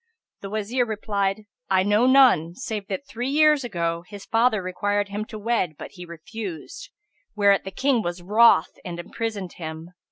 [0.41, 5.25] The Wazir replied, "I know none, save that, three years ago, his father required him
[5.25, 6.89] to wed, but he refused;
[7.35, 9.91] whereat the King was wroth and imprisoned him.